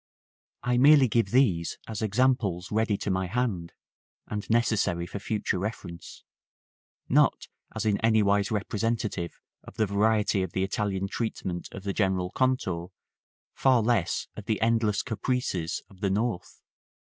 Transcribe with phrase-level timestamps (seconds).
[0.64, 0.74] §XVIII.
[0.76, 3.74] I merely give these as examples ready to my hand,
[4.26, 6.24] and necessary for future reference;
[7.10, 12.30] not as in anywise representative of the variety of the Italian treatment of the general
[12.30, 12.92] contour,
[13.52, 16.62] far less of the endless caprices of the North.